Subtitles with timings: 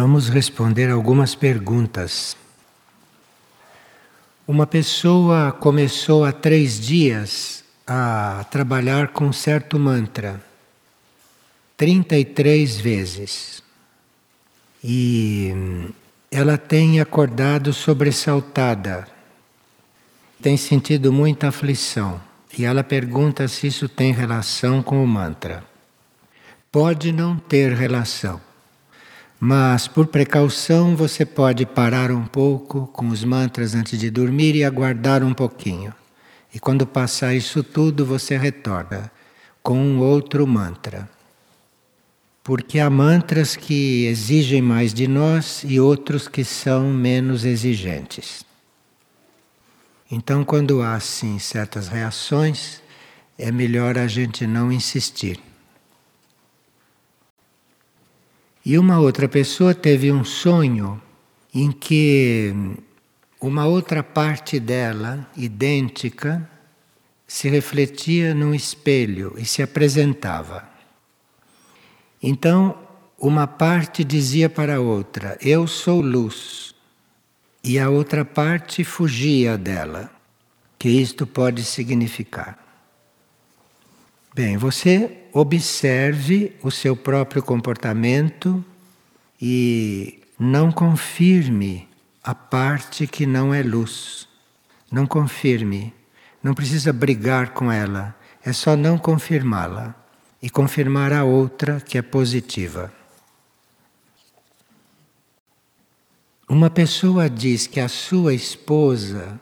[0.00, 2.36] Vamos responder algumas perguntas.
[4.46, 10.40] Uma pessoa começou há três dias a trabalhar com um certo mantra,
[11.76, 13.60] 33 vezes.
[14.84, 15.52] E
[16.30, 19.04] ela tem acordado sobressaltada,
[20.40, 22.20] tem sentido muita aflição.
[22.56, 25.64] E ela pergunta se isso tem relação com o mantra.
[26.70, 28.47] Pode não ter relação.
[29.40, 34.64] Mas, por precaução, você pode parar um pouco com os mantras antes de dormir e
[34.64, 35.94] aguardar um pouquinho.
[36.52, 39.12] E quando passar isso tudo, você retorna
[39.62, 41.08] com um outro mantra.
[42.42, 48.44] Porque há mantras que exigem mais de nós e outros que são menos exigentes.
[50.10, 52.82] Então, quando há assim certas reações,
[53.38, 55.38] é melhor a gente não insistir.
[58.68, 61.00] E uma outra pessoa teve um sonho
[61.54, 62.54] em que
[63.40, 66.46] uma outra parte dela, idêntica,
[67.26, 70.68] se refletia num espelho e se apresentava.
[72.22, 72.78] Então,
[73.18, 76.74] uma parte dizia para a outra: Eu sou luz.
[77.64, 80.12] E a outra parte fugia dela.
[80.78, 82.67] Que isto pode significar?
[84.38, 88.64] Bem, você observe o seu próprio comportamento
[89.42, 91.88] e não confirme
[92.22, 94.28] a parte que não é luz.
[94.92, 95.92] Não confirme.
[96.40, 98.14] Não precisa brigar com ela.
[98.40, 99.92] É só não confirmá-la
[100.40, 102.92] e confirmar a outra que é positiva.
[106.48, 109.40] Uma pessoa diz que a sua esposa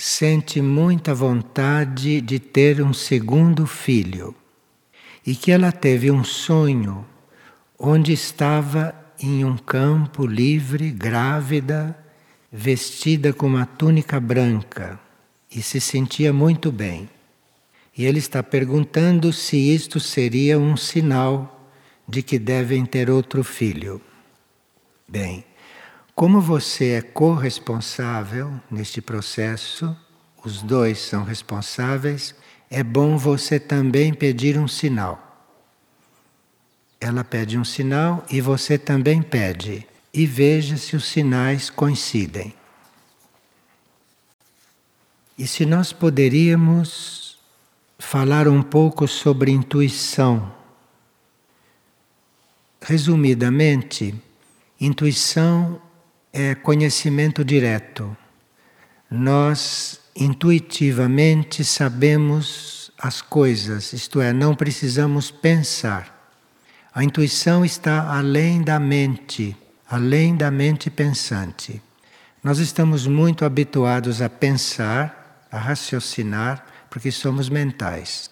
[0.00, 4.34] sente muita vontade de ter um segundo filho
[5.26, 7.06] e que ela teve um sonho
[7.78, 11.94] onde estava em um campo livre, grávida,
[12.50, 14.98] vestida com uma túnica branca
[15.54, 17.06] e se sentia muito bem.
[17.94, 21.70] E ele está perguntando se isto seria um sinal
[22.08, 24.00] de que devem ter outro filho.
[25.06, 25.44] Bem,
[26.20, 29.96] como você é corresponsável neste processo,
[30.44, 32.34] os dois são responsáveis,
[32.68, 35.48] é bom você também pedir um sinal.
[37.00, 42.52] Ela pede um sinal e você também pede, e veja se os sinais coincidem.
[45.38, 47.38] E se nós poderíamos
[47.98, 50.52] falar um pouco sobre intuição.
[52.78, 54.14] Resumidamente,
[54.78, 55.80] intuição
[56.32, 58.16] é conhecimento direto.
[59.10, 66.18] Nós intuitivamente sabemos as coisas, isto é, não precisamos pensar.
[66.94, 69.56] A intuição está além da mente,
[69.88, 71.80] além da mente pensante.
[72.42, 78.30] Nós estamos muito habituados a pensar, a raciocinar, porque somos mentais.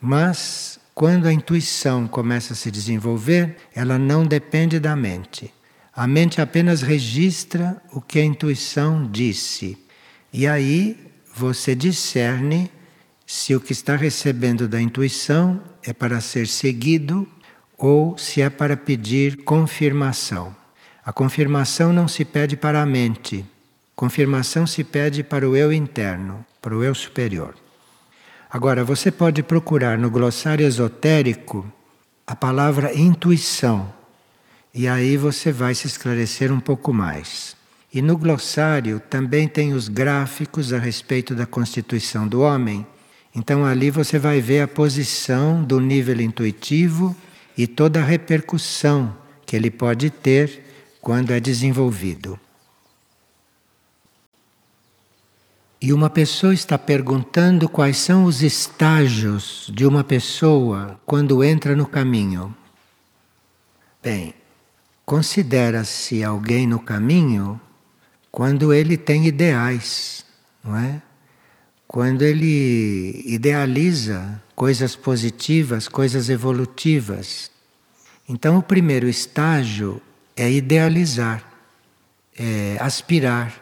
[0.00, 5.52] Mas quando a intuição começa a se desenvolver, ela não depende da mente.
[5.96, 9.78] A mente apenas registra o que a intuição disse.
[10.30, 10.94] E aí
[11.34, 12.70] você discerne
[13.26, 17.26] se o que está recebendo da intuição é para ser seguido
[17.78, 20.54] ou se é para pedir confirmação.
[21.02, 23.42] A confirmação não se pede para a mente,
[23.94, 27.54] confirmação se pede para o eu interno, para o eu superior.
[28.50, 31.64] Agora, você pode procurar no glossário esotérico
[32.26, 33.95] a palavra intuição
[34.76, 37.56] e aí você vai se esclarecer um pouco mais.
[37.90, 42.86] E no glossário também tem os gráficos a respeito da constituição do homem.
[43.34, 47.16] Então ali você vai ver a posição do nível intuitivo
[47.56, 49.16] e toda a repercussão
[49.46, 50.62] que ele pode ter
[51.00, 52.38] quando é desenvolvido.
[55.80, 61.86] E uma pessoa está perguntando quais são os estágios de uma pessoa quando entra no
[61.86, 62.54] caminho.
[64.02, 64.34] Bem,
[65.06, 67.60] Considera-se alguém no caminho
[68.28, 70.26] quando ele tem ideais,
[70.64, 71.00] não é?
[71.86, 77.52] Quando ele idealiza coisas positivas, coisas evolutivas.
[78.28, 80.02] Então, o primeiro estágio
[80.36, 81.44] é idealizar,
[82.36, 83.54] é aspirar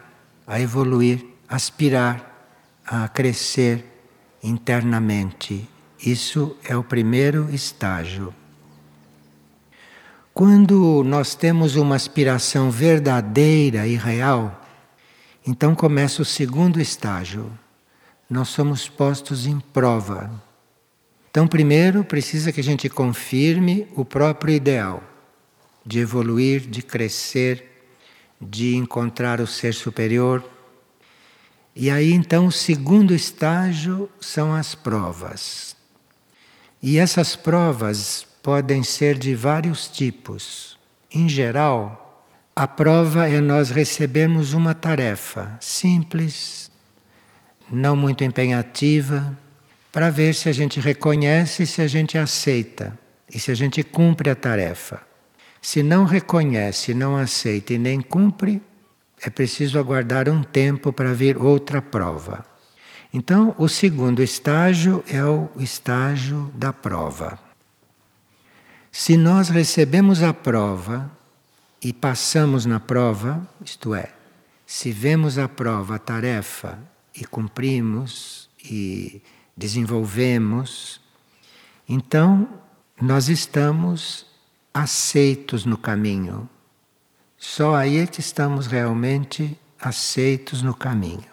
[0.47, 2.49] a evoluir, aspirar
[2.83, 3.85] a crescer
[4.41, 5.69] internamente.
[6.03, 8.33] Isso é o primeiro estágio.
[10.35, 14.61] Quando nós temos uma aspiração verdadeira e real,
[15.47, 17.49] então começa o segundo estágio.
[18.29, 20.29] Nós somos postos em prova.
[21.31, 25.01] Então, primeiro precisa que a gente confirme o próprio ideal.
[25.85, 27.87] de evoluir, de crescer,
[28.41, 30.43] de encontrar o ser superior.
[31.73, 35.77] E aí então o segundo estágio são as provas.
[36.81, 40.77] E essas provas podem ser de vários tipos.
[41.11, 42.23] Em geral,
[42.55, 46.69] a prova é nós recebemos uma tarefa simples,
[47.71, 49.35] não muito empenhativa,
[49.91, 52.95] para ver se a gente reconhece se a gente aceita
[53.33, 55.01] e se a gente cumpre a tarefa.
[55.59, 58.61] Se não reconhece, não aceita e nem cumpre,
[59.23, 62.45] é preciso aguardar um tempo para vir outra prova.
[63.11, 67.43] Então, o segundo estágio é o estágio da prova.
[68.97, 71.11] Se nós recebemos a prova
[71.83, 74.13] e passamos na prova, isto é,
[74.65, 76.79] se vemos a prova, a tarefa,
[77.13, 79.21] e cumprimos e
[79.55, 81.01] desenvolvemos,
[81.89, 82.47] então
[83.01, 84.27] nós estamos
[84.73, 86.49] aceitos no caminho.
[87.37, 91.29] Só aí é que estamos realmente aceitos no caminho.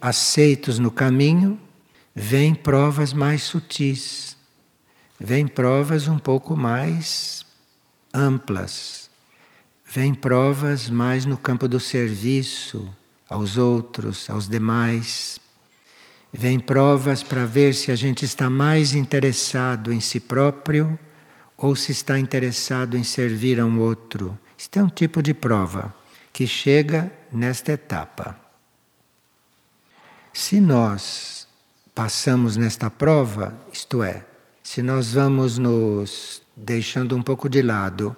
[0.00, 1.60] Aceitos no caminho,
[2.14, 4.40] vêm provas mais sutis,
[5.22, 7.46] vêm provas um pouco mais
[8.12, 9.08] amplas,
[9.86, 12.92] vêm provas mais no campo do serviço
[13.28, 15.40] aos outros, aos demais.
[16.32, 20.98] Vêm provas para ver se a gente está mais interessado em si próprio
[21.56, 24.36] ou se está interessado em servir a um outro.
[24.56, 25.94] Isto é um tipo de prova
[26.32, 28.38] que chega nesta etapa.
[30.32, 31.46] Se nós
[31.94, 34.24] passamos nesta prova, isto é,
[34.62, 38.16] se nós vamos nos deixando um pouco de lado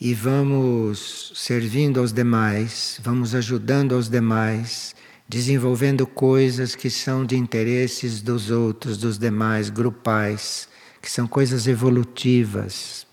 [0.00, 4.94] e vamos servindo aos demais, vamos ajudando aos demais,
[5.28, 10.68] desenvolvendo coisas que são de interesses dos outros, dos demais, grupais,
[11.02, 13.06] que são coisas evolutivas.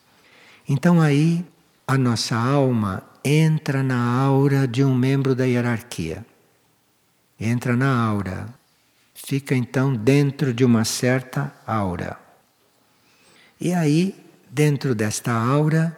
[0.69, 1.44] Então aí
[1.85, 6.25] a nossa alma entra na aura de um membro da hierarquia.
[7.39, 8.47] Entra na aura.
[9.13, 12.26] Fica então dentro de uma certa aura.
[13.59, 14.15] E aí,
[14.50, 15.98] dentro desta aura,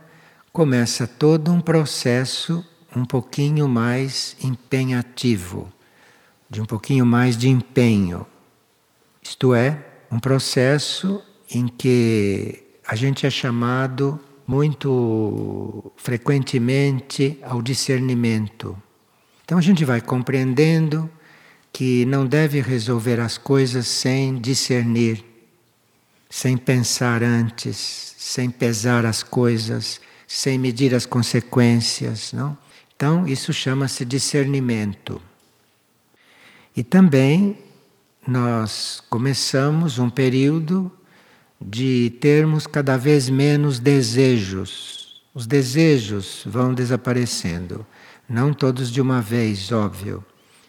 [0.51, 2.65] começa todo um processo
[2.95, 5.71] um pouquinho mais empenhativo,
[6.49, 8.25] de um pouquinho mais de empenho.
[9.21, 11.21] Isto é, um processo
[11.51, 18.75] em que a gente é chamado muito frequentemente ao discernimento.
[19.45, 21.09] Então a gente vai compreendendo
[21.71, 25.23] que não deve resolver as coisas sem discernir,
[26.29, 32.55] sem pensar antes, sem pesar as coisas, sem medir as consequências, não?
[32.95, 35.21] Então isso chama-se discernimento.
[36.75, 37.57] E também
[38.27, 40.91] nós começamos um período
[41.59, 45.23] de termos cada vez menos desejos.
[45.33, 47.85] Os desejos vão desaparecendo,
[48.27, 50.23] não todos de uma vez, óbvio.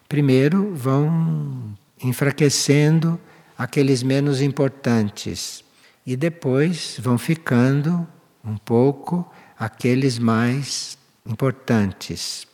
[0.09, 3.21] Primeiro vão enfraquecendo
[3.61, 5.63] aqueles menos importantes
[6.07, 8.09] e depois vão ficando
[8.43, 10.97] um pouco aqueles mais
[11.27, 12.47] importantes.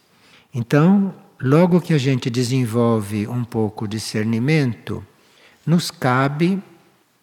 [0.53, 5.07] Então, logo que a gente desenvolve um pouco discernimento,
[5.65, 6.61] nos cabe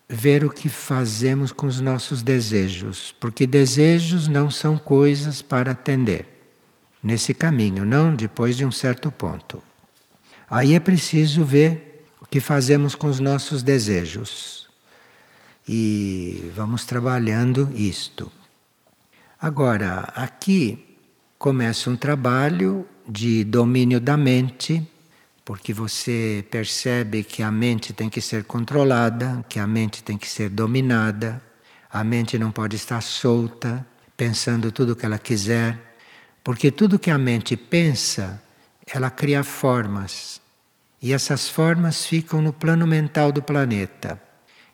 [0.08, 6.26] ver o que fazemos com os nossos desejos, porque desejos não são coisas para atender
[7.04, 9.62] nesse caminho, não depois de um certo ponto.
[10.50, 11.93] Aí é preciso ver
[12.34, 14.68] que fazemos com os nossos desejos.
[15.70, 18.32] E vamos trabalhando isto.
[19.40, 20.98] Agora, aqui
[21.38, 24.84] começa um trabalho de domínio da mente
[25.46, 30.28] porque você percebe que a mente tem que ser controlada, que a mente tem que
[30.28, 31.40] ser dominada,
[31.88, 33.86] a mente não pode estar solta,
[34.18, 35.78] pensando tudo o que ela quiser,
[36.44, 38.42] porque tudo que a mente pensa,
[38.88, 40.42] ela cria formas.
[41.04, 44.20] E essas formas ficam no plano mental do planeta.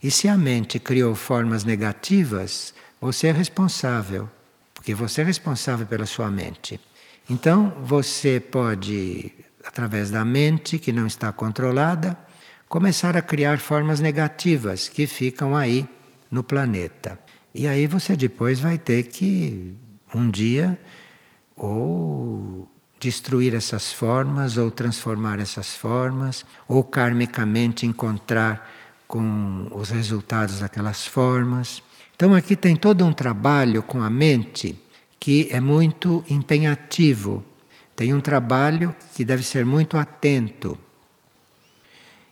[0.02, 2.72] E se a mente criou formas negativas,
[3.02, 4.30] você é responsável,
[4.74, 6.80] porque você é responsável pela sua mente.
[7.28, 9.34] Então, você pode
[9.66, 12.18] através da mente que não está controlada,
[12.68, 15.88] começar a criar formas negativas que ficam aí
[16.30, 17.20] no planeta.
[17.54, 19.76] E aí você depois vai ter que,
[20.14, 20.80] um dia,
[21.56, 28.70] ou destruir essas formas, ou transformar essas formas, ou karmicamente encontrar
[29.08, 31.82] com os resultados daquelas formas.
[32.16, 34.78] Então aqui tem todo um trabalho com a mente
[35.20, 37.44] que é muito empenhativo
[38.00, 40.78] tem um trabalho que deve ser muito atento.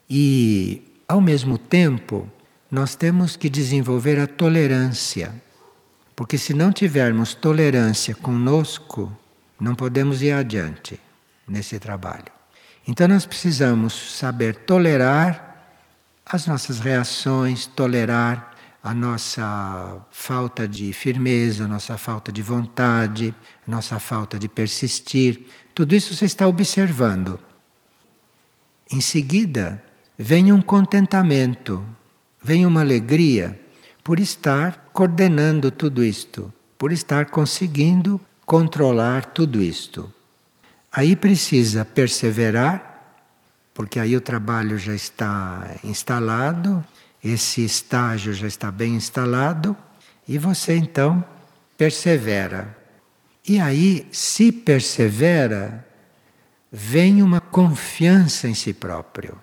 [0.10, 2.26] E, ao mesmo tempo,
[2.72, 5.36] nós temos que desenvolver a tolerância.
[6.16, 9.12] Porque se não tivermos tolerância conosco,
[9.60, 11.00] não podemos ir adiante
[11.48, 12.32] nesse trabalho.
[12.88, 15.48] Então nós precisamos saber tolerar
[16.26, 23.34] as nossas reações, tolerar a nossa falta de firmeza, a nossa falta de vontade,
[23.68, 25.46] a nossa falta de persistir.
[25.74, 27.40] Tudo isso você está observando.
[28.90, 29.84] Em seguida,
[30.18, 31.86] vem um contentamento,
[32.42, 33.60] vem uma alegria
[34.04, 40.12] por estar coordenando tudo isto, por estar conseguindo controlar tudo isto.
[40.90, 43.20] Aí precisa perseverar,
[43.74, 46.84] porque aí o trabalho já está instalado,
[47.22, 49.76] esse estágio já está bem instalado,
[50.26, 51.24] e você então
[51.78, 52.76] persevera.
[53.46, 55.86] E aí, se persevera,
[56.72, 59.38] vem uma confiança em si próprio.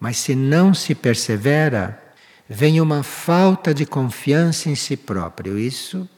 [0.00, 2.02] Mas se não se persevera,
[2.48, 5.58] vem uma falta de confiança em si próprio.
[5.58, 6.08] Isso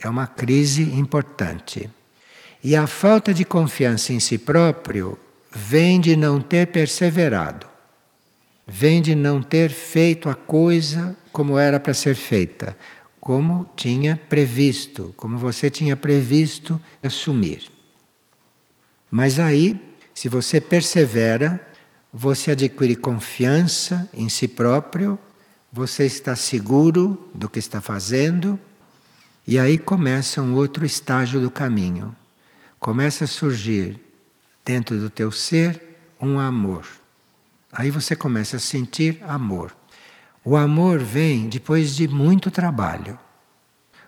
[0.00, 1.90] é uma crise importante.
[2.62, 5.18] E a falta de confiança em si próprio
[5.52, 7.66] vem de não ter perseverado,
[8.66, 12.76] vem de não ter feito a coisa como era para ser feita,
[13.20, 17.70] como tinha previsto, como você tinha previsto assumir.
[19.10, 19.78] Mas aí,
[20.14, 21.60] se você persevera,
[22.12, 25.18] você adquire confiança em si próprio,
[25.72, 28.58] você está seguro do que está fazendo,
[29.50, 32.14] e aí começa um outro estágio do caminho.
[32.78, 33.98] Começa a surgir
[34.64, 35.82] dentro do teu ser
[36.20, 36.86] um amor.
[37.72, 39.76] Aí você começa a sentir amor.
[40.44, 43.18] O amor vem depois de muito trabalho.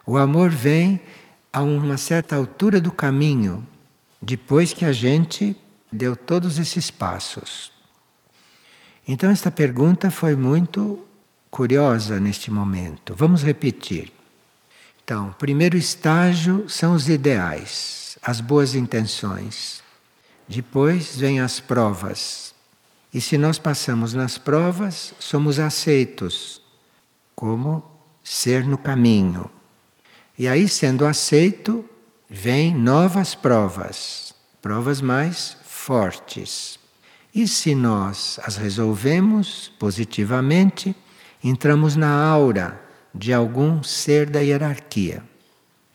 [0.07, 1.01] O amor vem
[1.53, 3.67] a uma certa altura do caminho,
[4.23, 5.57] depois que a gente
[5.91, 7.73] deu todos esses passos.
[9.09, 11.05] Então, esta pergunta foi muito
[11.51, 13.13] curiosa neste momento.
[13.17, 14.22] Vamos repetir.
[15.05, 19.83] Então, primeiro estágio são os ideais, as boas intenções.
[20.47, 22.55] Depois vêm as provas.
[23.13, 26.63] E se nós passamos nas provas, somos aceitos
[27.35, 27.85] como
[28.23, 29.51] ser no caminho.
[30.39, 31.85] E aí, sendo aceito,
[32.31, 34.33] vêm novas provas,
[34.63, 36.79] provas mais fortes.
[37.35, 40.95] E se nós as resolvemos positivamente,
[41.43, 45.23] entramos na aura de algum ser da hierarquia,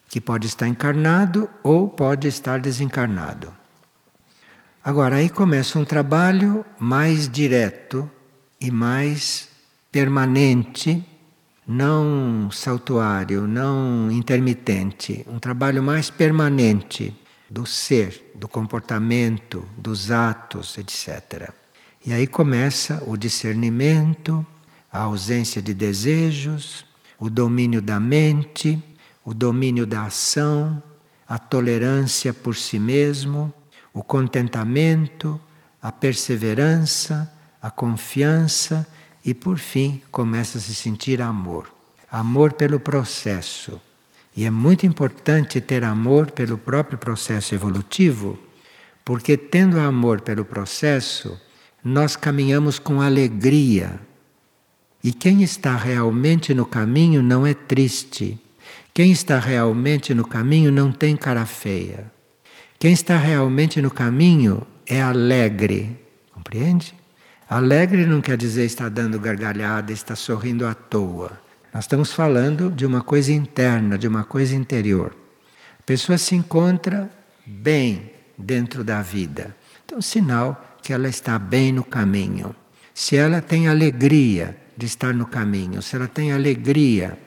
[0.10, 3.54] que pode estar encarnado ou pode estar desencarnado.
[4.84, 8.10] Agora, aí começa um trabalho mais direto
[8.60, 9.50] e mais
[9.92, 11.06] permanente,
[11.68, 17.14] não saltuário, não intermitente, um trabalho mais permanente
[17.50, 21.52] do ser, do comportamento, dos atos, etc.
[22.06, 24.46] E aí começa o discernimento,
[24.90, 26.86] a ausência de desejos,
[27.20, 28.82] o domínio da mente,
[29.26, 30.82] o domínio da ação,
[31.28, 33.54] a tolerância por si mesmo,
[33.94, 35.40] o contentamento,
[35.82, 37.32] a perseverança,
[37.62, 38.88] a confiança
[39.26, 41.70] e, por fim, começa a se sentir amor.
[42.10, 43.82] Amor pelo processo,
[44.38, 48.38] e é muito importante ter amor pelo próprio processo evolutivo,
[49.04, 51.42] porque tendo amor pelo processo,
[51.84, 54.00] nós caminhamos com alegria.
[55.04, 58.40] E quem está realmente no caminho não é triste.
[58.94, 62.12] Quem está realmente no caminho não tem cara feia.
[62.80, 65.98] Quem está realmente no caminho é alegre.
[66.32, 66.96] Compreende?
[67.50, 71.40] Alegre não quer dizer estar dando gargalhada, estar sorrindo à toa.
[71.74, 75.16] Nós estamos falando de uma coisa interna, de uma coisa interior.
[75.80, 77.10] A pessoa se encontra
[77.46, 79.56] bem dentro da vida.
[79.86, 82.56] Então, sinal que ela está bem no caminho.
[82.94, 87.18] Se ela tem alegria de estar no caminho, se ela tem alegria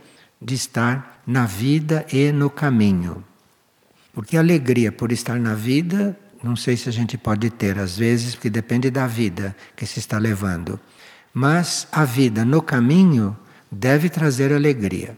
[0.41, 3.25] de estar na vida e no caminho.
[4.13, 8.35] Porque alegria por estar na vida, não sei se a gente pode ter às vezes,
[8.35, 10.79] porque depende da vida que se está levando.
[11.35, 13.37] Mas a vida no caminho
[13.71, 15.17] deve trazer alegria.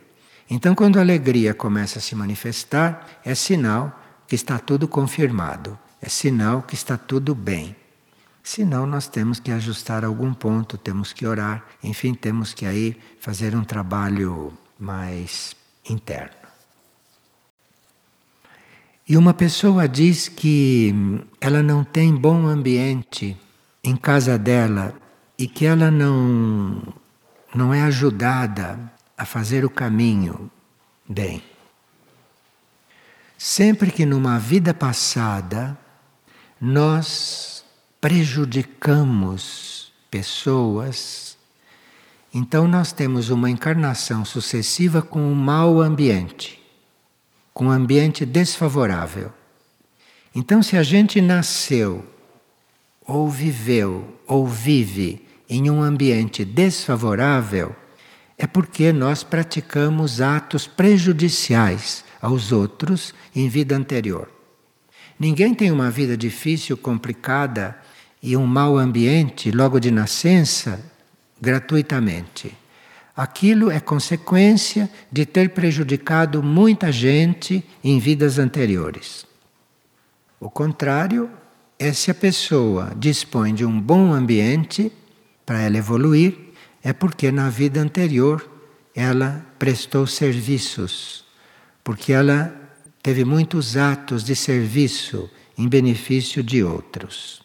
[0.51, 6.09] Então, quando a alegria começa a se manifestar, é sinal que está tudo confirmado, é
[6.09, 7.75] sinal que está tudo bem.
[8.43, 13.55] Senão, nós temos que ajustar algum ponto, temos que orar, enfim, temos que aí fazer
[13.55, 15.55] um trabalho mais
[15.89, 16.43] interno.
[19.09, 20.95] E uma pessoa diz que
[21.41, 23.37] ela não tem bom ambiente
[23.83, 24.95] em casa dela
[25.39, 26.83] e que ela não
[27.55, 28.79] não é ajudada
[29.19, 30.51] a fazer o caminho
[31.07, 31.43] bem.
[33.37, 35.77] Sempre que numa vida passada
[36.59, 37.52] nós
[38.03, 41.39] prejudicamos pessoas,
[42.35, 46.61] então nós temos uma encarnação sucessiva com um mau ambiente.
[47.55, 49.31] com um ambiente desfavorável.
[50.35, 52.05] Então, se a gente nasceu,
[53.07, 57.77] ou viveu, ou vive em um ambiente desfavorável,
[58.39, 64.31] é porque nós praticamos atos prejudiciais aos outros em vida anterior.
[65.19, 67.77] Ninguém tem uma vida difícil, complicada
[68.23, 70.81] e um mau ambiente logo de nascença
[71.41, 72.57] gratuitamente.
[73.17, 79.27] Aquilo é consequência de ter prejudicado muita gente em vidas anteriores.
[80.41, 81.29] O contrário
[81.79, 84.91] é se a pessoa dispõe de um bom ambiente
[85.45, 86.39] para ela evoluir,
[86.83, 88.49] é porque na vida anterior
[88.95, 91.25] ela prestou serviços,
[91.83, 92.55] porque ela
[93.03, 97.42] teve muitos atos de serviço em benefício de outros.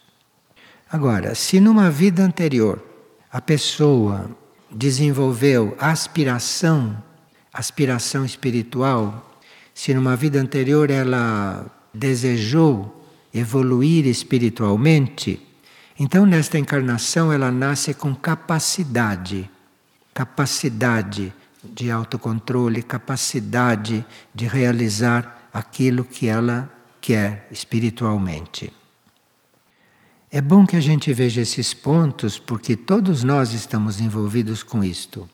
[0.90, 2.82] Agora, se numa vida anterior
[3.30, 4.32] a pessoa
[4.72, 7.04] desenvolveu aspiração,
[7.52, 9.38] aspiração espiritual,
[9.74, 15.46] se numa vida anterior ela desejou evoluir espiritualmente,
[16.00, 19.50] então nesta encarnação ela nasce com capacidade,
[20.14, 26.70] capacidade de autocontrole, capacidade de realizar aquilo que ela
[27.02, 28.72] quer espiritualmente.
[30.30, 35.28] É bom que a gente veja esses pontos porque todos nós estamos envolvidos com isto.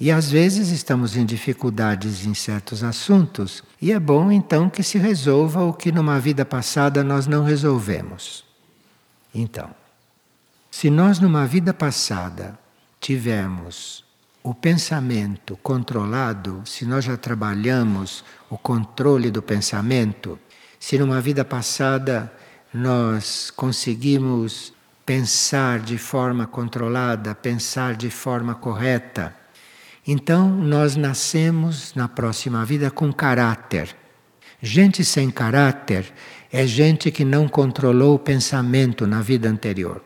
[0.00, 4.96] E às vezes estamos em dificuldades em certos assuntos, e é bom então que se
[4.96, 8.44] resolva o que numa vida passada nós não resolvemos.
[9.34, 9.68] Então,
[10.70, 12.56] se nós numa vida passada
[13.00, 14.04] tivemos
[14.40, 20.38] o pensamento controlado, se nós já trabalhamos o controle do pensamento,
[20.78, 22.32] se numa vida passada
[22.72, 24.72] nós conseguimos
[25.04, 29.34] pensar de forma controlada, pensar de forma correta,
[30.06, 33.94] então nós nascemos na próxima vida com caráter.
[34.62, 36.12] Gente sem caráter
[36.50, 40.02] é gente que não controlou o pensamento na vida anterior.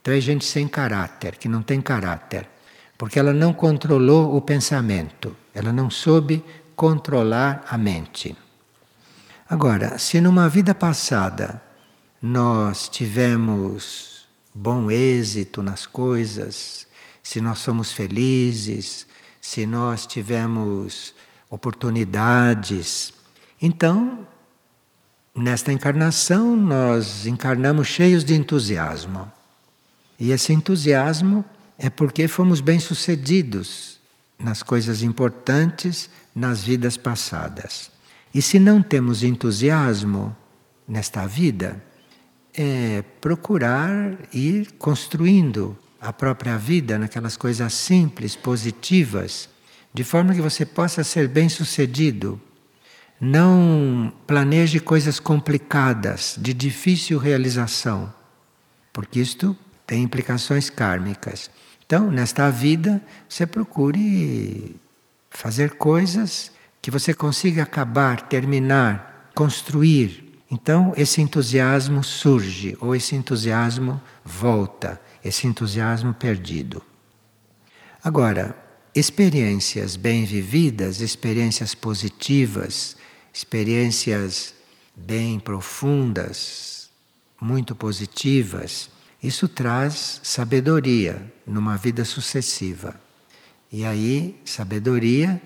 [0.00, 2.48] Então é gente sem caráter, que não tem caráter,
[2.96, 6.42] porque ela não controlou o pensamento, ela não soube
[6.74, 8.34] controlar a mente.
[9.50, 11.67] Agora, se numa vida passada
[12.20, 16.86] nós tivemos bom êxito nas coisas,
[17.22, 19.06] se nós somos felizes,
[19.40, 21.14] se nós tivemos
[21.48, 23.12] oportunidades.
[23.60, 24.26] Então,
[25.34, 29.30] nesta encarnação, nós encarnamos cheios de entusiasmo.
[30.18, 31.44] E esse entusiasmo
[31.78, 33.98] é porque fomos bem-sucedidos
[34.38, 37.90] nas coisas importantes nas vidas passadas.
[38.32, 40.36] E se não temos entusiasmo
[40.86, 41.82] nesta vida,
[42.60, 49.48] é procurar ir construindo a própria vida naquelas coisas simples, positivas,
[49.94, 52.40] de forma que você possa ser bem-sucedido.
[53.20, 58.12] Não planeje coisas complicadas, de difícil realização,
[58.92, 61.48] porque isto tem implicações kármicas.
[61.86, 64.74] Então, nesta vida, você procure
[65.30, 66.50] fazer coisas
[66.82, 75.46] que você consiga acabar, terminar, construir então, esse entusiasmo surge, ou esse entusiasmo volta, esse
[75.46, 76.82] entusiasmo perdido.
[78.02, 78.56] Agora,
[78.94, 82.96] experiências bem vividas, experiências positivas,
[83.32, 84.54] experiências
[84.96, 86.88] bem profundas,
[87.38, 88.88] muito positivas,
[89.22, 92.98] isso traz sabedoria numa vida sucessiva.
[93.70, 95.42] E aí, sabedoria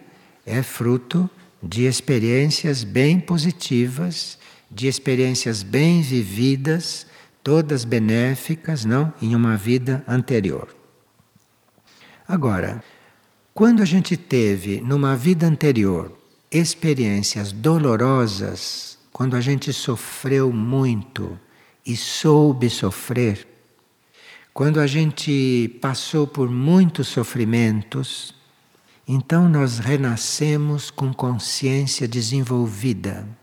[0.47, 1.29] é fruto
[1.61, 4.38] de experiências bem positivas
[4.73, 7.07] de experiências bem vividas,
[7.43, 10.75] todas benéficas, não, em uma vida anterior.
[12.27, 12.83] Agora,
[13.53, 16.17] quando a gente teve numa vida anterior
[16.51, 21.39] experiências dolorosas, quando a gente sofreu muito
[21.85, 23.47] e soube sofrer,
[24.55, 28.35] quando a gente passou por muitos sofrimentos,
[29.07, 33.42] então nós renascemos com consciência desenvolvida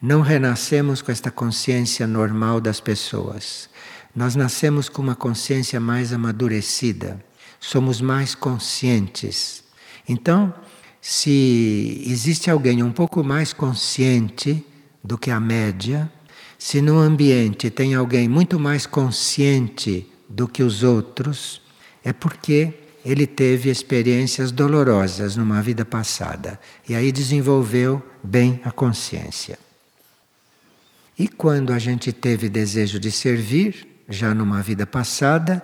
[0.00, 3.68] não renascemos com esta consciência normal das pessoas.
[4.14, 7.22] Nós nascemos com uma consciência mais amadurecida,
[7.60, 9.64] somos mais conscientes.
[10.08, 10.54] Então,
[11.00, 14.64] se existe alguém um pouco mais consciente
[15.02, 16.10] do que a média,
[16.58, 21.60] se no ambiente tem alguém muito mais consciente do que os outros,
[22.04, 22.72] é porque
[23.04, 29.65] ele teve experiências dolorosas numa vida passada e aí desenvolveu bem a consciência.
[31.18, 35.62] E quando a gente teve desejo de servir, já numa vida passada,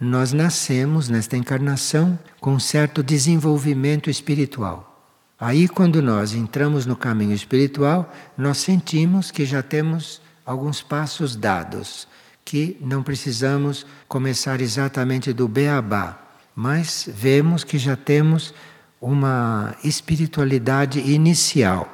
[0.00, 4.90] nós nascemos nesta encarnação com um certo desenvolvimento espiritual.
[5.38, 12.08] Aí, quando nós entramos no caminho espiritual, nós sentimos que já temos alguns passos dados,
[12.44, 16.18] que não precisamos começar exatamente do beabá,
[16.56, 18.54] mas vemos que já temos
[19.00, 21.90] uma espiritualidade inicial.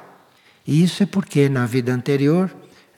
[0.65, 2.49] E isso é porque na vida anterior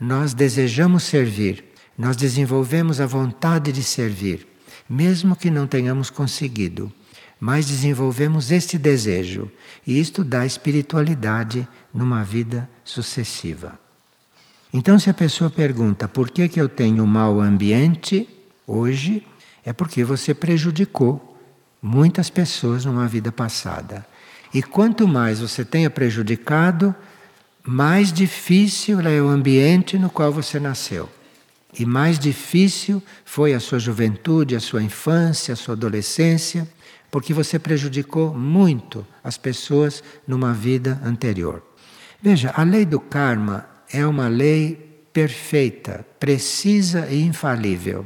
[0.04, 1.64] nós desejamos servir,
[1.98, 4.48] nós desenvolvemos a vontade de servir,
[4.90, 6.92] mesmo que não tenhamos conseguido
[7.44, 9.52] mas desenvolvemos este desejo
[9.86, 13.78] e isto dá espiritualidade numa vida sucessiva.
[14.74, 18.30] Então, se a pessoa pergunta por que, que eu tenho mau ambiente
[18.66, 19.28] hoje,
[19.66, 21.38] é porque você prejudicou
[21.82, 24.06] muitas pessoas numa vida passada.
[24.54, 26.96] E quanto mais você tenha prejudicado,
[27.66, 31.10] mais difícil é o ambiente no qual você nasceu.
[31.78, 36.68] E mais difícil foi a sua juventude, a sua infância, a sua adolescência
[37.14, 41.62] porque você prejudicou muito as pessoas numa vida anterior.
[42.20, 48.04] Veja, a lei do karma é uma lei perfeita, precisa e infalível.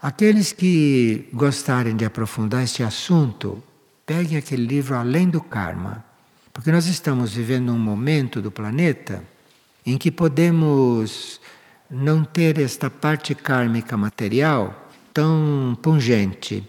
[0.00, 3.60] Aqueles que gostarem de aprofundar este assunto,
[4.06, 6.04] peguem aquele livro Além do Karma,
[6.52, 9.24] porque nós estamos vivendo um momento do planeta
[9.84, 11.40] em que podemos
[11.90, 16.68] não ter esta parte kármica material tão pungente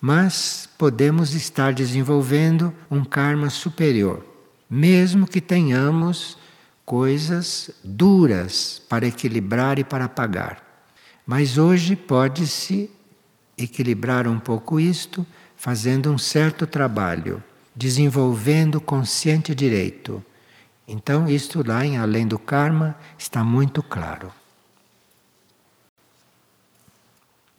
[0.00, 4.24] mas podemos estar desenvolvendo um karma superior,
[4.70, 6.38] mesmo que tenhamos
[6.84, 10.62] coisas duras para equilibrar e para pagar.
[11.26, 12.90] Mas hoje pode-se
[13.56, 17.42] equilibrar um pouco isto fazendo um certo trabalho,
[17.78, 20.22] desenvolvendo consciente direito.
[20.86, 24.32] Então, isto lá em Além do Karma está muito claro.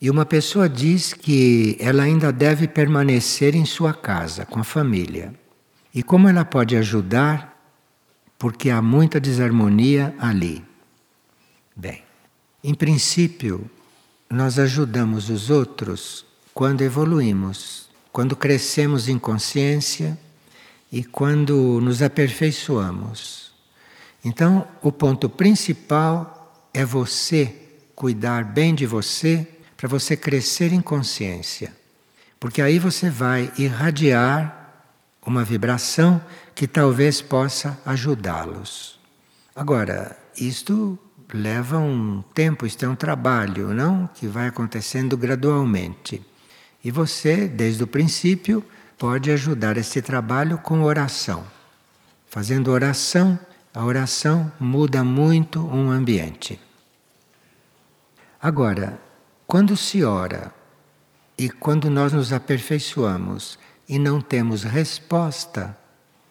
[0.01, 5.33] E uma pessoa diz que ela ainda deve permanecer em sua casa, com a família.
[5.95, 7.57] E como ela pode ajudar?
[8.37, 10.63] Porque há muita desarmonia ali.
[11.75, 12.03] Bem,
[12.61, 13.69] em princípio,
[14.29, 20.17] nós ajudamos os outros quando evoluímos, quando crescemos em consciência
[20.91, 23.51] e quando nos aperfeiçoamos.
[24.23, 27.55] Então, o ponto principal é você
[27.95, 31.75] cuidar bem de você para você crescer em consciência.
[32.39, 34.55] Porque aí você vai irradiar
[35.25, 36.21] uma vibração
[36.55, 38.99] que talvez possa ajudá-los.
[39.55, 40.97] Agora, isto
[41.33, 44.07] leva um tempo, isto é um trabalho, não?
[44.07, 46.25] Que vai acontecendo gradualmente.
[46.83, 48.63] E você, desde o princípio,
[48.97, 51.45] pode ajudar esse trabalho com oração.
[52.27, 53.39] Fazendo oração,
[53.73, 56.59] a oração muda muito um ambiente.
[58.41, 58.99] Agora,
[59.45, 60.53] quando se ora
[61.37, 65.77] e quando nós nos aperfeiçoamos e não temos resposta,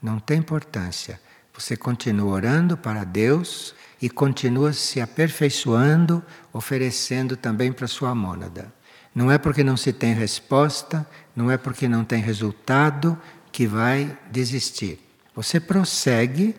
[0.01, 1.21] não tem importância.
[1.53, 8.73] Você continua orando para Deus e continua se aperfeiçoando, oferecendo também para sua mônada.
[9.15, 13.19] Não é porque não se tem resposta, não é porque não tem resultado
[13.51, 14.99] que vai desistir.
[15.35, 16.55] Você prossegue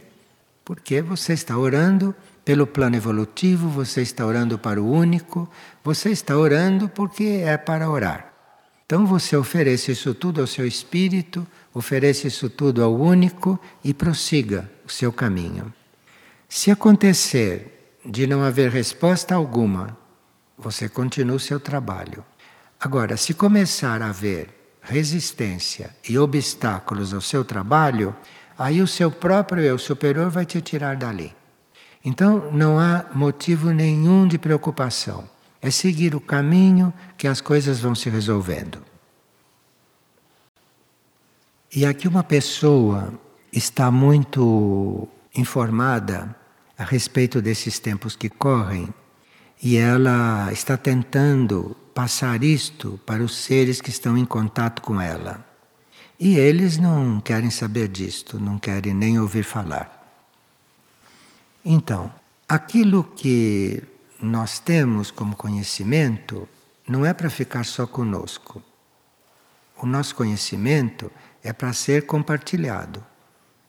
[0.65, 2.13] porque você está orando
[2.45, 5.49] pelo plano evolutivo, você está orando para o único,
[5.83, 8.33] você está orando porque é para orar.
[8.85, 14.69] Então você oferece isso tudo ao seu espírito, oferece isso tudo ao único e prossiga
[14.85, 15.71] o seu caminho.
[16.47, 19.95] Se acontecer de não haver resposta alguma,
[20.57, 22.25] você continua o seu trabalho.
[22.79, 24.49] Agora, se começar a haver
[24.81, 28.15] resistência e obstáculos ao seu trabalho,
[28.57, 31.35] aí o seu próprio eu superior vai te tirar dali.
[32.03, 35.29] Então não há motivo nenhum de preocupação.
[35.61, 38.81] É seguir o caminho que as coisas vão se resolvendo.
[41.75, 43.13] E aqui uma pessoa
[43.51, 46.33] está muito informada
[46.77, 48.91] a respeito desses tempos que correm
[49.61, 55.45] e ela está tentando passar isto para os seres que estão em contato com ela.
[56.17, 60.09] E eles não querem saber disto, não querem nem ouvir falar.
[61.63, 62.09] Então,
[62.47, 63.83] aquilo que
[64.21, 66.47] nós temos como conhecimento
[66.87, 68.63] não é para ficar só conosco.
[69.75, 71.11] O nosso conhecimento
[71.43, 73.05] é para ser compartilhado,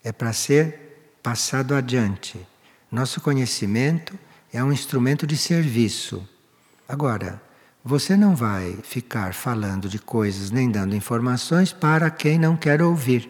[0.01, 2.39] é para ser passado adiante.
[2.89, 4.17] Nosso conhecimento
[4.53, 6.25] é um instrumento de serviço.
[6.87, 7.50] Agora,
[7.83, 13.29] você não vai ficar falando de coisas nem dando informações para quem não quer ouvir.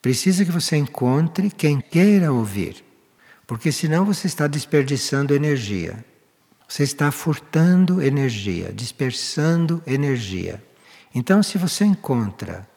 [0.00, 2.84] Precisa que você encontre quem queira ouvir.
[3.46, 6.04] Porque senão você está desperdiçando energia.
[6.68, 10.62] Você está furtando energia, dispersando energia.
[11.14, 12.68] Então, se você encontra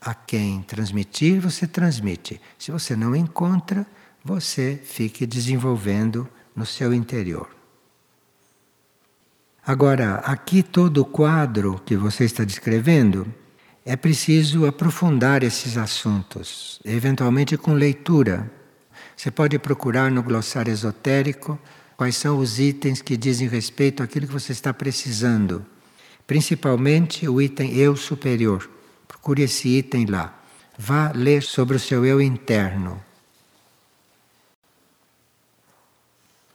[0.00, 2.40] a quem transmitir, você transmite.
[2.58, 3.86] Se você não encontra,
[4.24, 7.48] você fique desenvolvendo no seu interior.
[9.66, 13.26] Agora, aqui todo o quadro que você está descrevendo,
[13.84, 18.48] é preciso aprofundar esses assuntos, eventualmente com leitura.
[19.16, 21.58] Você pode procurar no glossário esotérico
[21.96, 25.66] quais são os itens que dizem respeito àquilo que você está precisando.
[26.28, 28.70] Principalmente o item eu superior.
[29.08, 30.32] Procure esse item lá.
[30.78, 33.02] Vá ler sobre o seu eu interno.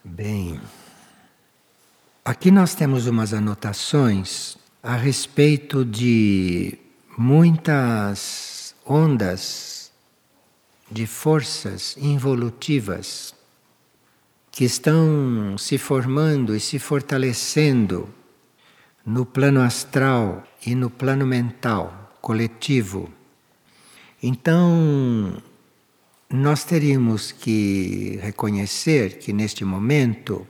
[0.01, 0.61] Bem,
[2.23, 6.77] aqui nós temos umas anotações a respeito de
[7.17, 9.91] muitas ondas
[10.89, 13.33] de forças involutivas
[14.51, 18.09] que estão se formando e se fortalecendo
[19.05, 23.09] no plano astral e no plano mental coletivo.
[24.21, 25.41] Então,
[26.29, 30.47] nós teríamos que reconhecer que neste momento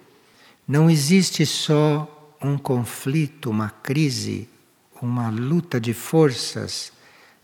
[0.71, 4.47] não existe só um conflito, uma crise,
[5.01, 6.93] uma luta de forças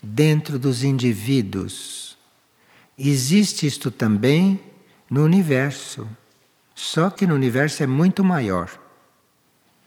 [0.01, 2.17] dentro dos indivíduos.
[2.97, 4.57] Existe isto também
[5.09, 6.07] no universo,
[6.73, 8.71] só que no universo é muito maior.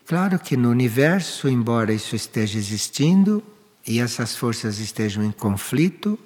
[0.04, 3.42] Claro que no universo, embora isso esteja existindo
[3.86, 6.18] e essas forças estejam em conflito,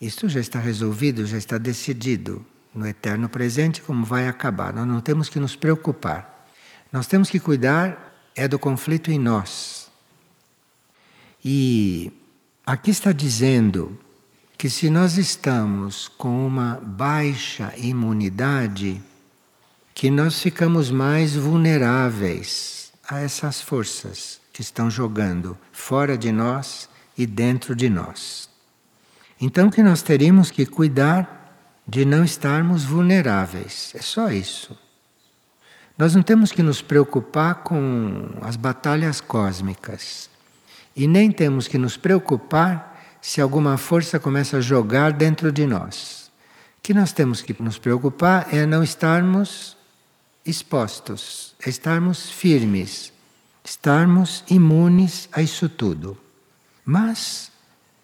[0.00, 4.72] isto já está resolvido, já está decidido no eterno presente como vai acabar.
[4.72, 6.46] Nós não temos que nos preocupar.
[6.90, 9.90] Nós temos que cuidar é do conflito em nós.
[11.44, 12.12] E
[12.64, 13.98] aqui está dizendo
[14.56, 19.02] que se nós estamos com uma baixa imunidade,
[19.94, 27.26] que nós ficamos mais vulneráveis a essas forças que estão jogando fora de nós e
[27.26, 28.48] dentro de nós.
[29.40, 31.41] Então que nós teríamos que cuidar
[31.86, 33.92] de não estarmos vulneráveis.
[33.94, 34.78] É só isso.
[35.96, 40.30] Nós não temos que nos preocupar com as batalhas cósmicas.
[40.96, 46.30] E nem temos que nos preocupar se alguma força começa a jogar dentro de nós.
[46.78, 49.76] O que nós temos que nos preocupar é não estarmos
[50.44, 53.12] expostos, é estarmos firmes,
[53.64, 56.18] estarmos imunes a isso tudo.
[56.84, 57.52] Mas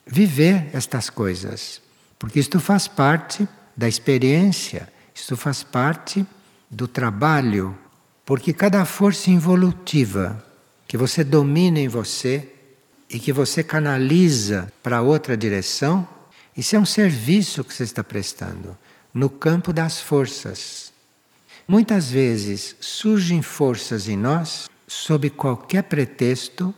[0.07, 1.83] viver estas coisas,
[2.19, 6.27] porque isto faz parte da experiência, isto faz parte
[6.69, 7.79] do trabalho,
[8.27, 10.45] porque cada força involutiva
[10.88, 12.53] que você domina em você
[13.09, 16.07] e que você canaliza para outra direção,
[16.57, 18.77] isso é um serviço que você está prestando
[19.14, 20.93] no campo das forças.
[21.69, 26.75] Muitas vezes surgem forças em nós, sob qualquer pretexto,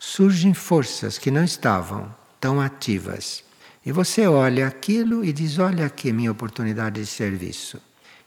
[0.00, 3.44] surgem forças que não estavam tão ativas.
[3.84, 7.80] E você olha aquilo e diz: Olha aqui minha oportunidade de serviço.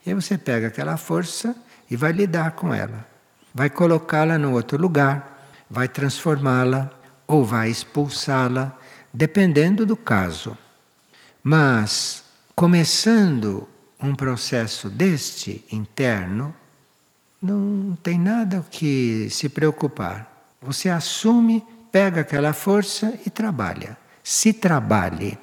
[0.04, 1.54] E aí você pega aquela força
[1.90, 3.06] e vai lidar com ela.
[3.54, 6.90] Vai colocá-la no outro lugar, vai transformá-la
[7.26, 8.76] ou vai expulsá-la,
[9.12, 10.58] dependendo do caso.
[11.42, 13.68] Mas, começando
[14.00, 16.54] um processo deste interno,
[17.40, 20.50] não tem nada o que se preocupar.
[20.60, 25.38] Você assume, pega aquela força e trabalha se trabalhe.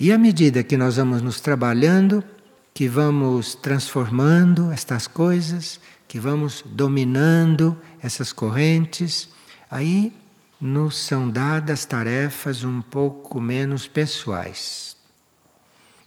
[0.00, 2.24] E à medida que nós vamos nos trabalhando,
[2.72, 9.28] que vamos transformando estas coisas, que vamos dominando essas correntes,
[9.70, 10.10] aí
[10.58, 14.96] nos são dadas tarefas um pouco menos pessoais.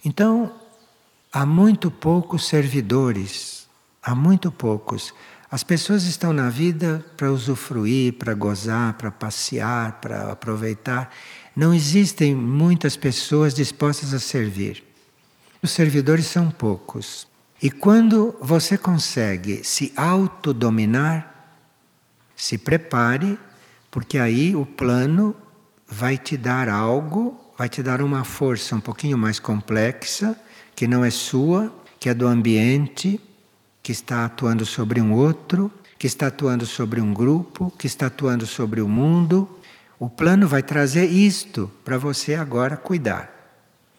[0.04, 0.52] Então,
[1.32, 3.68] há muito poucos servidores,
[4.02, 5.14] há muito poucos.
[5.52, 11.14] As pessoas estão na vida para usufruir, para gozar, para passear, para aproveitar.
[11.56, 14.84] Não existem muitas pessoas dispostas a servir.
[15.62, 17.28] Os servidores são poucos.
[17.62, 21.54] E quando você consegue se autodominar,
[22.36, 23.40] se prepare,
[23.90, 25.36] porque aí o plano
[25.88, 30.38] vai te dar algo, vai te dar uma força um pouquinho mais complexa,
[30.76, 33.22] que não é sua, que é do ambiente
[33.82, 38.46] que está atuando sobre um outro, que está atuando sobre um grupo, que está atuando
[38.46, 39.48] sobre o mundo.
[40.04, 43.32] O plano vai trazer isto para você agora cuidar.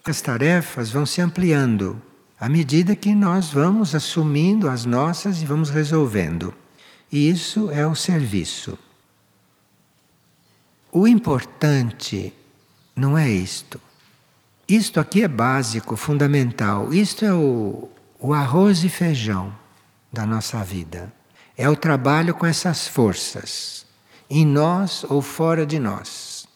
[0.05, 1.99] As tarefas vão se ampliando
[2.39, 6.53] à medida que nós vamos assumindo as nossas e vamos resolvendo.
[7.11, 8.77] E isso é o serviço.
[10.91, 12.31] O importante
[12.95, 13.81] não é isto.
[14.69, 16.93] Isto aqui é básico, fundamental.
[16.93, 17.89] Isto é o,
[18.19, 19.51] o arroz e feijão
[20.13, 21.11] da nossa vida.
[21.57, 23.84] É o trabalho com essas forças,
[24.29, 26.47] em nós ou fora de nós.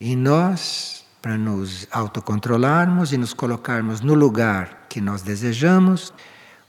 [0.00, 6.12] em nós para nos autocontrolarmos e nos colocarmos no lugar que nós desejamos,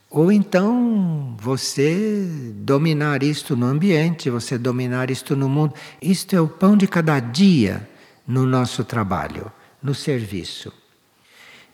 [0.10, 5.74] ou então você dominar isto no ambiente, você dominar isto no mundo.
[6.02, 7.90] Isto é o pão de cada dia
[8.28, 9.50] no nosso trabalho,
[9.82, 10.74] no serviço.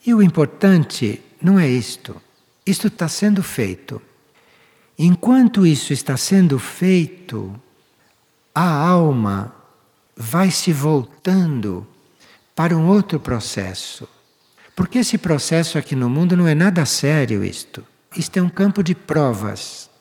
[0.05, 2.15] E o importante não é isto.
[2.63, 3.99] Isto está sendo feito.
[4.99, 7.59] Enquanto isso está sendo feito,
[8.59, 9.53] a alma
[10.15, 11.85] vai se voltando
[12.55, 14.09] para um outro processo.
[14.75, 17.85] Porque esse processo aqui no mundo não é nada sério isto.
[18.15, 19.91] Isto é um campo de provas.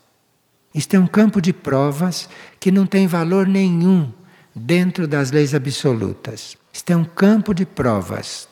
[0.74, 4.10] Isto é um campo de provas que não tem valor nenhum
[4.54, 6.56] dentro das leis absolutas.
[6.72, 8.48] Isto é um campo de provas,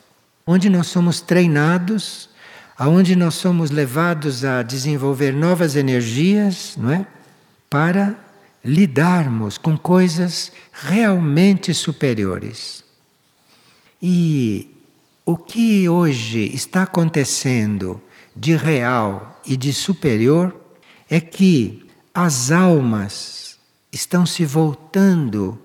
[0.47, 2.29] onde nós somos treinados,
[2.77, 7.07] aonde nós somos levados a desenvolver novas energias, não é?
[7.71, 8.24] Para
[8.65, 12.83] lidarmos com coisas realmente superiores.
[14.01, 14.75] E
[15.25, 18.01] o que hoje está acontecendo
[18.35, 20.55] de real e de superior
[21.09, 23.59] é que as almas
[23.93, 25.61] estão se voltando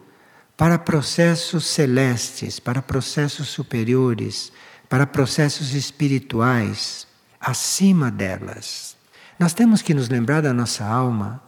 [0.57, 4.51] para processos celestes, para processos superiores,
[4.89, 7.07] para processos espirituais
[7.39, 8.97] acima delas.
[9.39, 11.41] Nós temos que nos lembrar da nossa alma.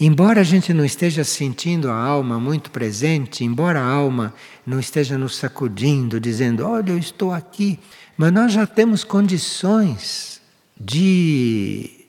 [0.00, 4.34] Embora a gente não esteja sentindo a alma muito presente, embora a alma
[4.66, 7.78] não esteja nos sacudindo, dizendo: Olha, eu estou aqui,
[8.16, 10.40] mas nós já temos condições
[10.78, 12.06] de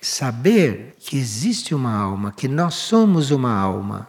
[0.00, 4.08] saber que existe uma alma, que nós somos uma alma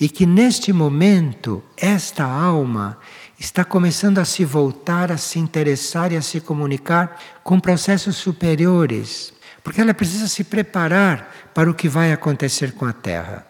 [0.00, 2.98] e que neste momento esta alma
[3.38, 9.32] está começando a se voltar, a se interessar e a se comunicar com processos superiores,
[9.62, 13.46] porque ela precisa se preparar para o que vai acontecer com a Terra.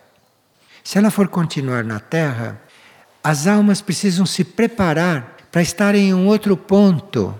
[0.82, 2.60] Se ela for continuar na Terra,
[3.22, 7.38] as almas precisam se preparar para estar em um outro ponto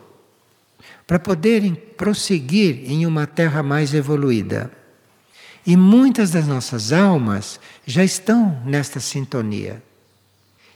[1.07, 4.71] para poderem prosseguir em uma terra mais evoluída.
[5.67, 9.83] E muitas das nossas almas já estão nesta sintonia.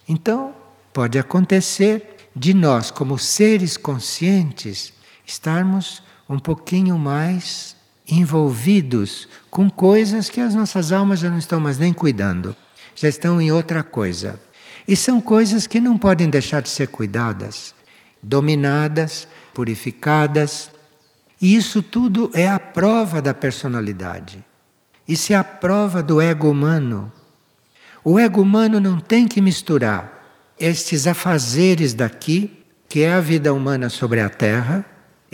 [0.08, 0.52] Então,
[0.92, 4.92] pode acontecer de nós, como seres conscientes,
[5.24, 7.76] estarmos um pouquinho mais
[8.08, 12.54] envolvidos com coisas que as nossas almas já não estão mais nem cuidando,
[12.94, 14.38] já estão em outra coisa.
[14.86, 17.74] E são coisas que não podem deixar de ser cuidadas,
[18.22, 20.70] dominadas purificadas.
[21.40, 24.44] E isso tudo é a prova da personalidade.
[25.06, 27.10] Isso é a prova do ego humano.
[28.02, 30.22] O ego humano não tem que misturar
[30.58, 34.84] estes afazeres daqui, que é a vida humana sobre a terra,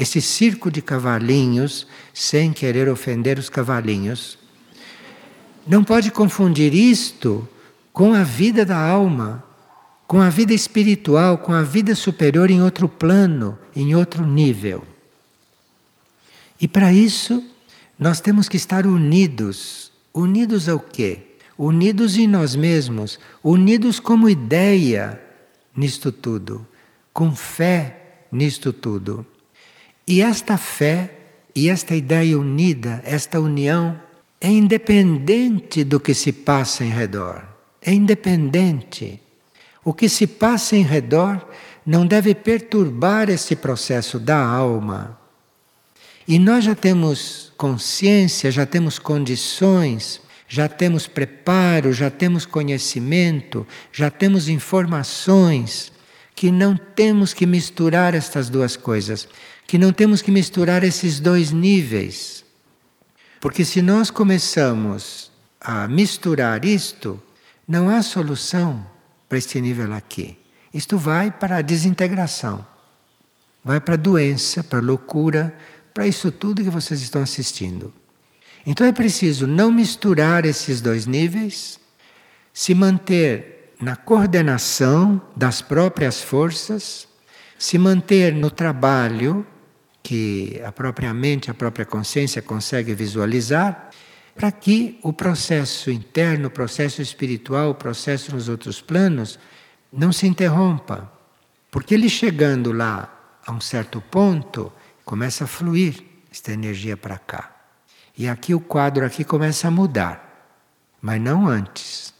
[0.00, 4.38] esse circo de cavalinhos, sem querer ofender os cavalinhos.
[5.66, 7.46] Não pode confundir isto
[7.92, 9.44] com a vida da alma,
[10.06, 14.82] com a vida espiritual, com a vida superior em outro plano, em outro nível.
[16.58, 17.44] E para isso,
[17.98, 19.92] nós temos que estar unidos.
[20.14, 21.26] Unidos ao quê?
[21.58, 25.20] Unidos em nós mesmos, unidos como ideia
[25.76, 26.66] nisto tudo,
[27.12, 29.26] com fé nisto tudo.
[30.10, 31.08] E esta fé
[31.54, 33.96] e esta ideia unida, esta união,
[34.40, 37.44] é independente do que se passa em redor.
[37.80, 39.20] É independente.
[39.84, 41.48] O que se passa em redor
[41.86, 45.16] não deve perturbar esse processo da alma.
[46.26, 54.10] E nós já temos consciência, já temos condições, já temos preparo, já temos conhecimento, já
[54.10, 55.92] temos informações
[56.34, 59.28] que não temos que misturar estas duas coisas,
[59.70, 62.44] que não temos que misturar esses dois níveis.
[63.40, 65.30] Porque se nós começamos
[65.60, 67.22] a misturar isto,
[67.68, 68.84] não há solução
[69.28, 70.36] para este nível aqui.
[70.74, 72.66] Isto vai para a desintegração,
[73.62, 75.54] vai para a doença, para a loucura,
[75.94, 77.94] para isso tudo que vocês estão assistindo.
[78.66, 81.78] Então é preciso não misturar esses dois níveis,
[82.52, 87.06] se manter na coordenação das próprias forças,
[87.56, 89.46] se manter no trabalho
[90.02, 93.90] que a própria mente, a própria consciência consegue visualizar
[94.34, 99.38] para que o processo interno, o processo espiritual, o processo nos outros planos
[99.92, 101.12] não se interrompa.
[101.70, 104.72] Porque ele chegando lá a um certo ponto,
[105.04, 107.54] começa a fluir esta energia para cá.
[108.16, 110.48] E aqui o quadro aqui começa a mudar,
[111.00, 112.14] mas não antes.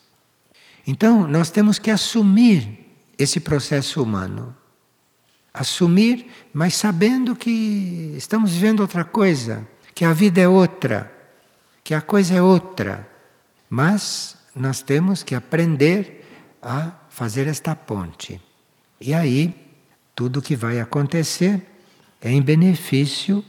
[0.87, 2.87] Então, nós temos que assumir
[3.19, 4.57] esse processo humano.
[5.53, 11.21] Assumir, mas sabendo que estamos vivendo outra coisa, que a vida é outra
[11.91, 13.09] que a coisa é outra.
[13.69, 16.25] Mas nós temos que aprender
[16.63, 18.41] a fazer esta ponte.
[19.01, 19.53] E aí,
[20.15, 21.61] tudo que vai acontecer
[22.21, 23.45] é em benefício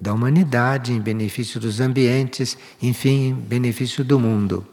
[0.00, 4.66] da humanidade, em benefício dos ambientes, enfim, em benefício do mundo.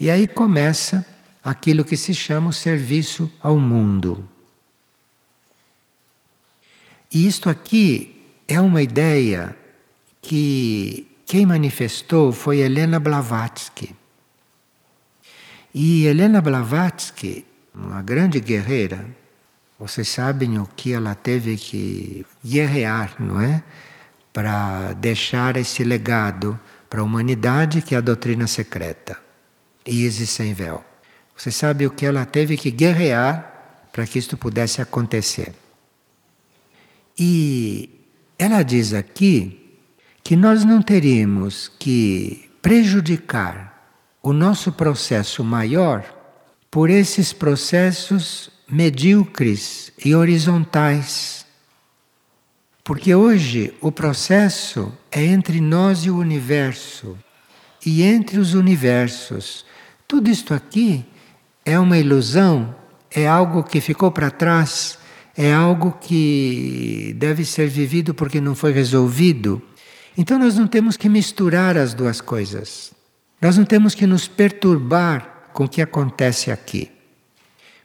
[0.00, 1.04] E aí começa
[1.42, 4.26] aquilo que se chama o serviço ao mundo.
[7.14, 9.56] E isto aqui é uma ideia
[10.20, 13.94] que quem manifestou foi Helena Blavatsky.
[15.72, 19.06] E Helena Blavatsky, uma grande guerreira,
[19.78, 23.62] vocês sabem o que ela teve que guerrear, não é?
[24.32, 26.58] Para deixar esse legado
[26.90, 29.16] para a humanidade que é a doutrina secreta,
[29.86, 30.84] Isis sem véu.
[31.36, 35.63] Você sabe o que ela teve que guerrear para que isto pudesse acontecer.
[37.18, 37.90] E
[38.38, 39.78] ela diz aqui
[40.22, 43.74] que nós não teríamos que prejudicar
[44.22, 46.02] o nosso processo maior
[46.70, 51.44] por esses processos medíocres e horizontais.
[52.82, 57.16] Porque hoje o processo é entre nós e o universo,
[57.84, 59.64] e entre os universos.
[60.08, 61.04] Tudo isto aqui
[61.64, 62.74] é uma ilusão,
[63.10, 64.98] é algo que ficou para trás,
[65.36, 69.60] é algo que deve ser vivido porque não foi resolvido.
[70.16, 72.92] Então nós não temos que misturar as duas coisas.
[73.42, 76.90] Nós não temos que nos perturbar com o que acontece aqui.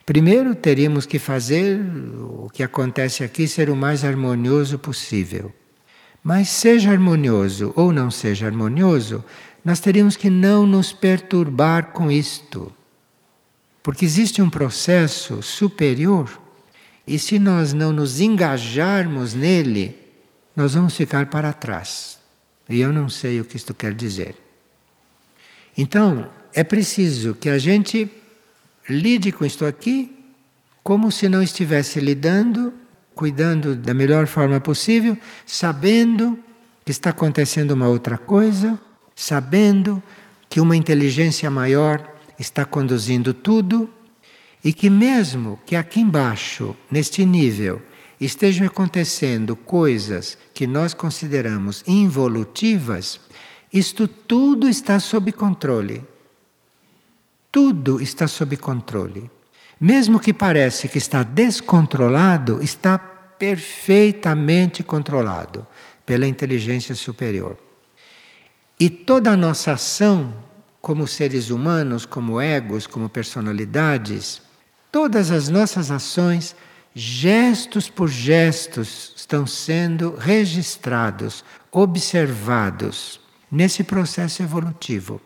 [0.05, 1.79] Primeiro, teríamos que fazer
[2.17, 5.53] o que acontece aqui ser o mais harmonioso possível.
[6.23, 9.23] Mas, seja harmonioso ou não seja harmonioso,
[9.63, 12.71] nós teríamos que não nos perturbar com isto.
[13.83, 16.29] Porque existe um processo superior
[17.09, 19.97] e, se nós não nos engajarmos nele,
[20.55, 22.19] nós vamos ficar para trás.
[22.69, 24.35] E eu não sei o que isto quer dizer.
[25.75, 28.07] Então, é preciso que a gente
[28.87, 30.15] lide com isto aqui
[30.83, 32.71] como se não estivesse lidando,
[33.15, 36.37] cuidando da melhor forma possível, sabendo
[36.85, 38.79] que está acontecendo uma outra coisa,
[39.15, 40.01] sabendo
[40.47, 42.07] que uma inteligência maior
[42.37, 43.89] está conduzindo tudo
[44.63, 47.81] e que mesmo que aqui embaixo, neste nível,
[48.19, 53.19] estejam acontecendo coisas que nós consideramos involutivas,
[53.71, 56.03] isto tudo está sob controle.
[57.51, 59.29] Tudo está sob controle.
[59.79, 65.65] Mesmo que pareça que está descontrolado, está perfeitamente controlado
[66.05, 67.57] pela inteligência superior.
[68.77, 70.33] E toda a nossa ação,
[70.81, 74.41] como seres humanos, como egos, como personalidades,
[74.91, 76.55] todas as nossas ações,
[76.93, 83.19] gestos por gestos, estão sendo registrados, observados
[83.51, 85.21] nesse processo evolutivo.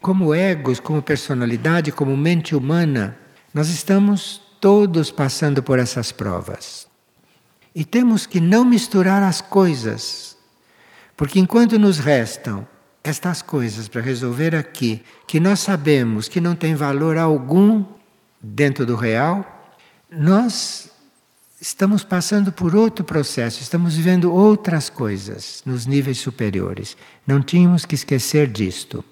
[0.00, 3.18] Como egos, como personalidade, como mente humana,
[3.52, 6.88] nós estamos todos passando por essas provas.
[7.74, 10.36] E temos que não misturar as coisas,
[11.16, 12.66] porque enquanto nos restam
[13.02, 17.84] estas coisas para resolver aqui, que nós sabemos que não tem valor algum
[18.40, 19.44] dentro do real,
[20.10, 20.90] nós
[21.60, 26.96] estamos passando por outro processo, estamos vivendo outras coisas nos níveis superiores.
[27.26, 29.04] Não tínhamos que esquecer disto.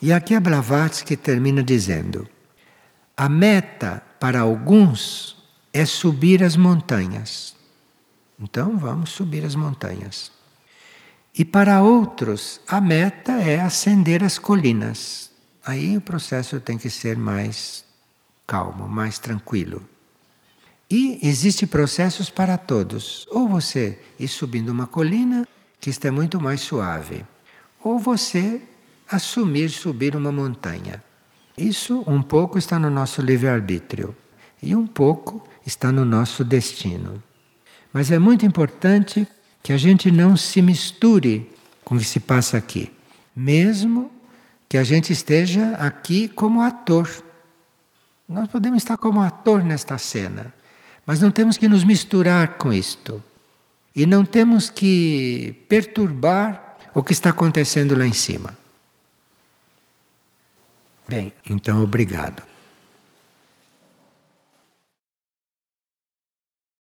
[0.00, 2.28] E aqui a Blavatsky termina dizendo:
[3.16, 5.36] a meta para alguns
[5.72, 7.56] é subir as montanhas.
[8.38, 10.37] Então vamos subir as montanhas.
[11.38, 15.30] E para outros, a meta é ascender as colinas.
[15.64, 17.84] Aí o processo tem que ser mais
[18.44, 19.88] calmo, mais tranquilo.
[20.90, 23.24] E existem processos para todos.
[23.30, 25.46] Ou você ir subindo uma colina,
[25.80, 27.24] que está muito mais suave,
[27.84, 28.60] ou você
[29.08, 31.04] assumir subir uma montanha.
[31.56, 34.16] Isso um pouco está no nosso livre-arbítrio
[34.60, 37.22] e um pouco está no nosso destino.
[37.92, 39.24] Mas é muito importante
[39.68, 41.46] que a gente não se misture
[41.84, 42.90] com o que se passa aqui,
[43.36, 44.10] mesmo
[44.66, 47.06] que a gente esteja aqui como ator.
[48.26, 50.54] Nós podemos estar como ator nesta cena,
[51.04, 53.22] mas não temos que nos misturar com isto.
[53.94, 58.56] E não temos que perturbar o que está acontecendo lá em cima.
[61.06, 62.42] Bem, então obrigado.